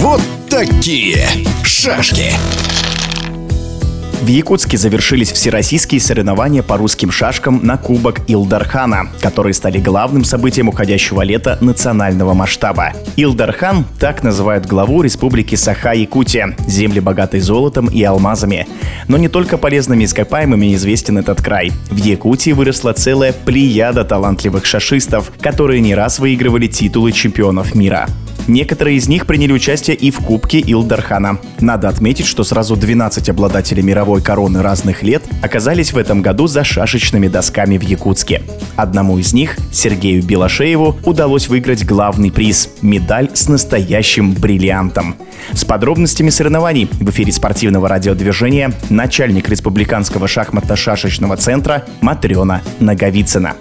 Вот 0.00 0.20
такие 0.50 1.28
шашки. 1.62 2.32
В 4.20 4.26
Якутске 4.26 4.76
завершились 4.76 5.30
всероссийские 5.30 6.00
соревнования 6.00 6.64
по 6.64 6.76
русским 6.76 7.12
шашкам 7.12 7.60
на 7.64 7.76
Кубок 7.76 8.20
Илдархана, 8.26 9.10
которые 9.20 9.54
стали 9.54 9.78
главным 9.78 10.24
событием 10.24 10.68
уходящего 10.68 11.22
лета 11.22 11.56
национального 11.60 12.34
масштаба. 12.34 12.92
Илдархан– 13.16 13.84
так 14.00 14.24
называют 14.24 14.66
главу 14.66 15.02
республики 15.02 15.54
Саха-Якутия, 15.54 16.56
земли 16.66 16.98
богатой 16.98 17.38
золотом 17.38 17.86
и 17.86 18.02
алмазами. 18.02 18.66
Но 19.06 19.18
не 19.18 19.28
только 19.28 19.56
полезными 19.56 20.04
ископаемыми 20.04 20.74
известен 20.74 21.18
этот 21.18 21.40
край. 21.40 21.70
В 21.88 21.96
Якутии 21.96 22.50
выросла 22.50 22.94
целая 22.94 23.32
плеяда 23.32 24.04
талантливых 24.04 24.66
шашистов, 24.66 25.30
которые 25.40 25.80
не 25.80 25.94
раз 25.94 26.18
выигрывали 26.18 26.66
титулы 26.66 27.12
чемпионов 27.12 27.76
мира. 27.76 28.08
Некоторые 28.48 28.96
из 28.96 29.08
них 29.08 29.26
приняли 29.26 29.52
участие 29.52 29.94
и 29.94 30.10
в 30.10 30.20
Кубке 30.20 30.58
Илдархана. 30.58 31.38
Надо 31.60 31.90
отметить, 31.90 32.26
что 32.26 32.44
сразу 32.44 32.76
12 32.76 33.28
обладателей 33.28 33.82
мировой 33.82 34.22
короны 34.22 34.62
разных 34.62 35.02
лет 35.02 35.22
оказались 35.42 35.92
в 35.92 35.98
этом 35.98 36.22
году 36.22 36.46
за 36.46 36.64
шашечными 36.64 37.28
досками 37.28 37.76
в 37.76 37.82
Якутске. 37.82 38.40
Одному 38.74 39.18
из 39.18 39.34
них, 39.34 39.58
Сергею 39.70 40.22
Белошееву, 40.22 40.96
удалось 41.04 41.48
выиграть 41.48 41.84
главный 41.84 42.32
приз– 42.32 42.70
медаль 42.82 43.28
с 43.34 43.48
настоящим 43.48 44.32
бриллиантом. 44.32 45.16
С 45.52 45.66
подробностями 45.66 46.30
соревнований 46.30 46.86
в 46.90 47.10
эфире 47.10 47.32
спортивного 47.32 47.86
радиодвижения 47.86 48.72
начальник 48.88 49.50
Республиканского 49.50 50.26
шахматно-шашечного 50.26 51.36
центра 51.36 51.84
Матрена 52.00 52.62
Наговицына 52.80 53.56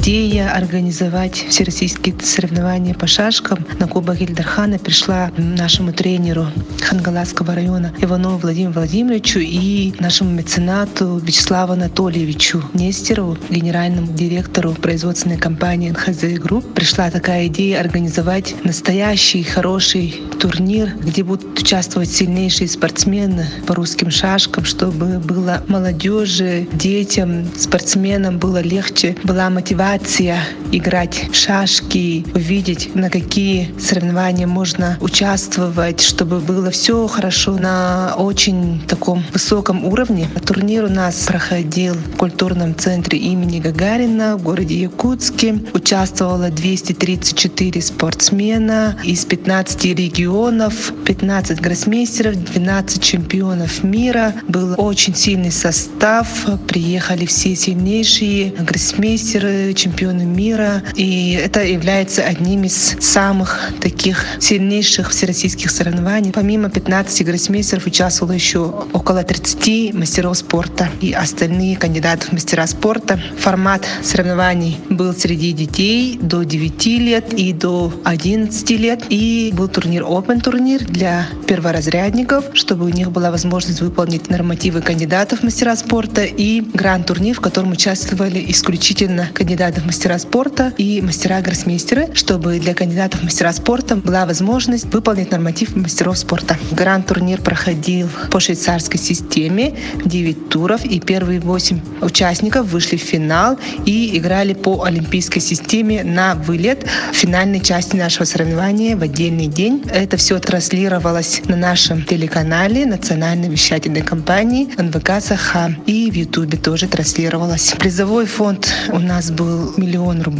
идея 0.00 0.50
организовать 0.54 1.34
всероссийские 1.50 2.14
соревнования 2.22 2.94
по 2.94 3.06
шашкам 3.06 3.66
на 3.78 3.86
Кубок 3.86 4.22
Ил 4.22 4.33
Дархана 4.33 4.78
пришла 4.78 5.30
нашему 5.36 5.92
тренеру 5.92 6.46
Хангаласского 6.80 7.54
района 7.54 7.92
Иванову 8.00 8.38
Владимиру 8.38 8.72
Владимировичу 8.72 9.40
и 9.40 9.92
нашему 10.00 10.30
меценату 10.30 11.18
Вячеславу 11.18 11.74
Анатольевичу 11.74 12.64
Нестерову, 12.72 13.36
генеральному 13.50 14.10
директору 14.14 14.72
производственной 14.72 15.36
компании 15.36 15.90
НХЗ 15.90 16.40
Групп. 16.40 16.72
Пришла 16.72 17.10
такая 17.10 17.48
идея 17.48 17.80
организовать 17.80 18.54
настоящий 18.64 19.42
хороший 19.42 20.22
турнир, 20.40 20.94
где 20.98 21.22
будут 21.22 21.60
участвовать 21.60 22.10
сильнейшие 22.10 22.68
спортсмены 22.68 23.46
по 23.66 23.74
русским 23.74 24.10
шашкам, 24.10 24.64
чтобы 24.64 25.18
было 25.18 25.62
молодежи, 25.68 26.66
детям, 26.72 27.44
спортсменам 27.54 28.38
было 28.38 28.62
легче, 28.62 29.14
была 29.24 29.50
мотивация 29.50 29.89
Grazie. 29.90 30.59
Играть 30.72 31.28
в 31.30 31.34
шашки, 31.34 32.24
увидеть, 32.34 32.94
на 32.94 33.10
какие 33.10 33.74
соревнования 33.78 34.46
можно 34.46 34.96
участвовать, 35.00 36.00
чтобы 36.00 36.40
было 36.40 36.70
все 36.70 37.06
хорошо 37.06 37.58
на 37.58 38.14
очень 38.16 38.80
таком 38.86 39.24
высоком 39.32 39.84
уровне. 39.84 40.28
Турнир 40.46 40.84
у 40.84 40.88
нас 40.88 41.26
проходил 41.26 41.94
в 41.94 42.16
культурном 42.16 42.74
центре 42.76 43.18
имени 43.18 43.60
Гагарина 43.60 44.36
в 44.36 44.42
городе 44.42 44.80
Якутске. 44.80 45.60
Участвовало 45.74 46.50
234 46.50 47.82
спортсмена 47.82 48.96
из 49.04 49.24
15 49.24 49.84
регионов, 49.84 50.92
15 51.04 51.60
гроссмейстеров, 51.60 52.34
12 52.52 53.02
чемпионов 53.02 53.82
мира. 53.82 54.34
Был 54.48 54.74
очень 54.76 55.14
сильный 55.14 55.52
состав. 55.52 56.28
Приехали 56.68 57.26
все 57.26 57.54
сильнейшие 57.54 58.52
гроссмейстеры, 58.52 59.72
чемпионы 59.74 60.24
мира. 60.24 60.59
И 60.94 61.32
это 61.32 61.64
является 61.64 62.22
одним 62.22 62.64
из 62.64 62.96
самых 63.00 63.60
таких 63.80 64.24
сильнейших 64.38 65.10
всероссийских 65.10 65.70
соревнований. 65.70 66.32
Помимо 66.32 66.70
15 66.70 67.24
гроссмейстеров 67.24 67.86
участвовало 67.86 68.32
еще 68.32 68.60
около 68.92 69.22
30 69.22 69.94
мастеров 69.94 70.36
спорта 70.36 70.88
и 71.00 71.12
остальные 71.12 71.76
кандидаты 71.76 72.26
в 72.26 72.32
мастера 72.32 72.66
спорта. 72.66 73.20
Формат 73.38 73.86
соревнований 74.02 74.78
был 74.88 75.14
среди 75.14 75.52
детей 75.52 76.18
до 76.20 76.42
9 76.42 76.86
лет 76.86 77.32
и 77.32 77.52
до 77.52 77.92
11 78.04 78.70
лет. 78.70 79.04
И 79.08 79.52
был 79.54 79.68
турнир 79.68 80.02
Open 80.02 80.40
турнир 80.40 80.84
для 80.84 81.26
перворазрядников, 81.46 82.44
чтобы 82.54 82.86
у 82.86 82.88
них 82.88 83.10
была 83.10 83.30
возможность 83.30 83.80
выполнить 83.80 84.30
нормативы 84.30 84.80
кандидатов 84.80 85.40
в 85.40 85.42
мастера 85.44 85.76
спорта 85.76 86.24
и 86.24 86.60
гранд-турнир, 86.60 87.36
в 87.36 87.40
котором 87.40 87.72
участвовали 87.72 88.44
исключительно 88.48 89.28
кандидаты 89.32 89.80
в 89.80 89.86
мастера 89.86 90.18
спорта 90.18 90.49
и 90.76 91.00
мастера-гроссмейстеры, 91.00 92.10
чтобы 92.14 92.58
для 92.58 92.74
кандидатов 92.74 93.20
в 93.20 93.24
мастера 93.24 93.52
спорта 93.52 93.96
была 93.96 94.26
возможность 94.26 94.86
выполнить 94.92 95.30
норматив 95.30 95.76
мастеров 95.76 96.18
спорта. 96.18 96.56
Гранд-турнир 96.72 97.40
проходил 97.40 98.08
по 98.30 98.40
швейцарской 98.40 98.98
системе 98.98 99.74
9 100.04 100.48
туров, 100.48 100.84
и 100.84 101.00
первые 101.00 101.40
8 101.40 101.80
участников 102.00 102.66
вышли 102.66 102.96
в 102.96 103.00
финал 103.00 103.58
и 103.86 104.16
играли 104.18 104.54
по 104.54 104.84
олимпийской 104.84 105.40
системе 105.40 106.02
на 106.04 106.34
вылет 106.34 106.84
в 107.12 107.14
финальной 107.14 107.60
части 107.60 107.96
нашего 107.96 108.24
соревнования 108.24 108.96
в 108.96 109.02
отдельный 109.02 109.46
день. 109.46 109.84
Это 109.92 110.16
все 110.16 110.38
транслировалось 110.38 111.42
на 111.46 111.56
нашем 111.56 112.04
телеканале 112.04 112.86
национальной 112.86 113.48
вещательной 113.48 114.02
компании 114.02 114.68
НВК 114.76 115.20
Саха 115.20 115.74
и 115.86 116.10
в 116.10 116.14
Ютубе 116.14 116.58
тоже 116.58 116.88
транслировалось. 116.88 117.74
Призовой 117.78 118.26
фонд 118.26 118.72
у 118.92 118.98
нас 118.98 119.30
был 119.30 119.74
миллион 119.76 120.22
рублей. 120.22 120.39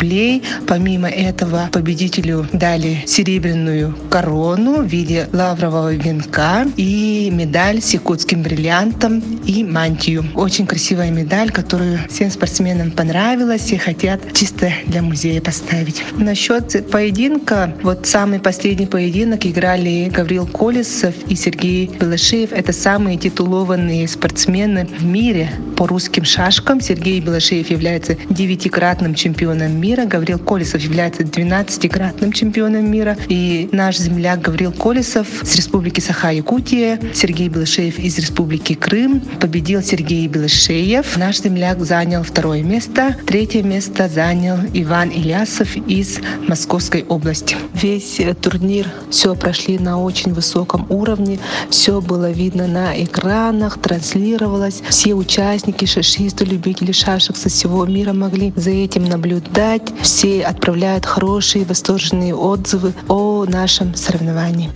Помимо 0.67 1.09
этого 1.09 1.69
победителю 1.71 2.47
дали 2.55 3.05
серебряную 3.07 3.95
корону 4.09 4.83
в 4.83 4.87
виде 4.87 5.29
лаврового 5.31 5.93
венка 5.93 6.67
и 6.79 7.29
медаль 7.31 7.83
с 7.83 7.93
якутским 7.93 8.43
бриллиантом 8.43 9.21
и 9.45 9.63
мантию. 9.63 10.25
Очень 10.35 10.67
красивая 10.67 11.11
медаль, 11.11 11.51
которую 11.51 11.99
всем 12.09 12.31
спортсменам 12.31 12.93
понравилась 12.93 13.73
и 13.73 13.77
хотят 13.77 14.21
чисто 14.33 14.73
для 14.87 15.03
музея 15.03 15.43
поставить. 15.43 16.03
Насчет 16.17 16.91
поединка, 16.91 17.75
вот 17.83 18.07
самый 18.07 18.41
последний 18.41 18.87
поединок 18.87 19.45
играли 19.45 20.11
Гаврил 20.11 20.47
Колесов 20.47 21.15
и 21.29 21.35
Сергей 21.35 21.89
Белошеев. 21.89 22.53
Это 22.53 22.73
самые 22.73 23.19
титулованные 23.19 24.09
спортсмены 24.09 24.87
в 24.87 25.05
мире 25.05 25.51
по 25.77 25.87
русским 25.87 26.25
шашкам. 26.25 26.81
Сергей 26.81 27.21
Белошеев 27.21 27.71
является 27.71 28.17
девятикратным 28.31 29.15
чемпионом 29.15 29.79
мира. 29.79 29.90
Гаврил 29.97 30.39
Колесов 30.39 30.81
является 30.81 31.23
12-кратным 31.23 32.33
чемпионом 32.33 32.91
мира. 32.91 33.17
И 33.29 33.69
наш 33.73 33.99
земляк 33.99 34.41
Гаврил 34.41 34.73
Колесов 34.73 35.27
с 35.43 35.57
республики 35.57 36.01
Саха-Якутия, 36.01 37.01
Сергей 37.15 37.49
Белышеев 37.49 37.99
из 37.99 38.19
республики 38.19 38.75
Крым. 38.75 39.21
Победил 39.41 39.83
Сергей 39.83 40.27
Белышеев. 40.29 41.17
Наш 41.17 41.41
земляк 41.41 41.85
занял 41.85 42.23
второе 42.23 42.63
место. 42.63 43.17
Третье 43.27 43.63
место 43.63 44.09
занял 44.09 44.59
Иван 44.75 45.11
Ильясов 45.11 45.77
из 45.77 46.19
Московской 46.49 47.05
области. 47.05 47.57
Весь 47.75 48.21
э, 48.21 48.35
турнир 48.35 48.87
все 49.11 49.35
прошли 49.35 49.79
на 49.79 50.01
очень 50.01 50.33
высоком 50.33 50.87
уровне. 50.89 51.39
Все 51.69 52.01
было 52.01 52.31
видно 52.31 52.67
на 52.67 53.03
экранах, 53.03 53.81
транслировалось. 53.81 54.83
Все 54.89 55.15
участники, 55.15 55.85
шашисты, 55.85 56.45
любители 56.45 56.93
шашек 56.93 57.37
со 57.37 57.49
всего 57.49 57.85
мира 57.87 58.13
могли 58.13 58.53
за 58.57 58.71
этим 58.71 59.05
наблюдать. 59.05 59.80
Все 60.03 60.43
отправляют 60.43 61.07
хорошие, 61.07 61.65
восторженные 61.65 62.35
отзывы 62.35 62.93
о 63.09 63.45
нашем 63.47 63.95
соревновании. 63.95 64.71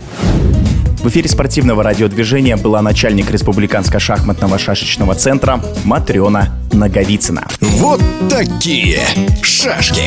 В 1.05 1.09
эфире 1.09 1.29
спортивного 1.29 1.83
радиодвижения 1.83 2.57
была 2.57 2.81
начальник 2.81 3.31
Республиканского 3.31 4.01
шахматного 4.01 4.59
шашечного 4.59 5.15
центра 5.15 5.61
Матрена 5.85 6.59
Наговицына. 6.73 7.47
Вот 7.61 8.01
такие 8.31 9.01
шашки! 9.43 10.05